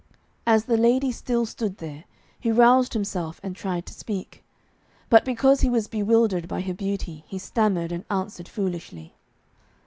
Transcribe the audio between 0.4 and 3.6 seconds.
As the lady still stood there, he roused himself and